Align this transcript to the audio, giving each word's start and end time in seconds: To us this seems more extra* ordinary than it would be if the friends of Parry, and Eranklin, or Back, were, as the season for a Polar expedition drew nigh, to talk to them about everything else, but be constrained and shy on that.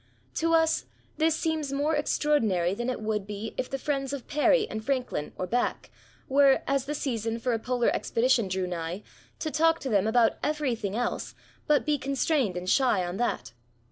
To 0.33 0.55
us 0.55 0.85
this 1.17 1.35
seems 1.35 1.71
more 1.71 1.95
extra* 1.95 2.31
ordinary 2.31 2.73
than 2.73 2.89
it 2.89 3.01
would 3.03 3.27
be 3.27 3.53
if 3.55 3.69
the 3.69 3.77
friends 3.77 4.13
of 4.13 4.25
Parry, 4.27 4.67
and 4.67 4.81
Eranklin, 4.83 5.31
or 5.37 5.45
Back, 5.45 5.91
were, 6.27 6.63
as 6.65 6.85
the 6.85 6.95
season 6.95 7.37
for 7.37 7.53
a 7.53 7.59
Polar 7.59 7.91
expedition 7.93 8.47
drew 8.47 8.65
nigh, 8.65 9.03
to 9.37 9.51
talk 9.51 9.79
to 9.81 9.89
them 9.89 10.07
about 10.07 10.37
everything 10.41 10.95
else, 10.95 11.35
but 11.67 11.85
be 11.85 11.99
constrained 11.99 12.57
and 12.57 12.67
shy 12.67 13.05
on 13.05 13.17
that. 13.17 13.53